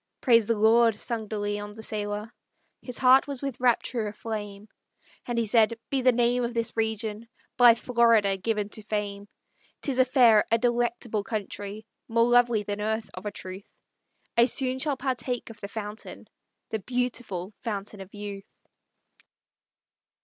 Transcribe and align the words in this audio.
"Praise 0.19 0.47
the 0.47 0.57
Lord!" 0.57 0.99
sung 0.99 1.27
De 1.27 1.37
Leon, 1.37 1.73
the 1.73 1.83
sailor; 1.83 2.33
His 2.81 2.97
heart 2.97 3.27
was 3.27 3.43
with 3.43 3.59
rapture 3.59 4.07
aflame; 4.07 4.67
And 5.27 5.37
he 5.37 5.45
said: 5.45 5.77
"Be 5.91 6.01
the 6.01 6.11
name 6.11 6.43
of 6.43 6.55
this 6.55 6.75
region 6.75 7.29
By 7.55 7.75
Florida 7.75 8.35
given 8.35 8.69
to 8.69 8.81
fame. 8.81 9.27
'Tis 9.83 9.99
a 9.99 10.05
fair, 10.05 10.43
a 10.49 10.57
delectable 10.57 11.23
country. 11.23 11.85
More 12.07 12.25
lovely 12.27 12.63
than 12.63 12.81
earth, 12.81 13.11
of 13.13 13.27
a 13.27 13.31
truth; 13.31 13.75
I 14.35 14.45
soon 14.47 14.79
shall 14.79 14.97
partake 14.97 15.51
of 15.51 15.61
the 15.61 15.67
fountain, 15.67 16.27
The 16.71 16.79
beautiful 16.79 17.53
Fountain 17.61 18.01
of 18.01 18.11
Youth!" 18.11 18.49